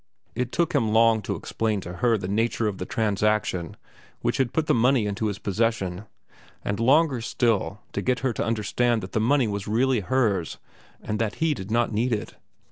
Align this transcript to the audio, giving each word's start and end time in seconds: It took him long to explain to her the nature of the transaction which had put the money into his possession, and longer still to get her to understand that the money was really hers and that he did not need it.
It 0.33 0.51
took 0.51 0.73
him 0.73 0.91
long 0.93 1.21
to 1.21 1.35
explain 1.35 1.79
to 1.81 1.97
her 1.97 2.17
the 2.17 2.27
nature 2.27 2.67
of 2.67 2.79
the 2.79 2.87
transaction 2.87 3.77
which 4.21 4.37
had 4.37 4.51
put 4.51 4.65
the 4.65 4.73
money 4.73 5.05
into 5.05 5.27
his 5.27 5.37
possession, 5.37 6.07
and 6.65 6.79
longer 6.79 7.21
still 7.21 7.81
to 7.93 8.01
get 8.01 8.21
her 8.21 8.33
to 8.33 8.43
understand 8.43 9.03
that 9.03 9.11
the 9.11 9.19
money 9.19 9.47
was 9.47 9.67
really 9.67 9.99
hers 9.99 10.57
and 11.03 11.19
that 11.19 11.35
he 11.35 11.53
did 11.53 11.69
not 11.69 11.93
need 11.93 12.13
it. 12.13 12.33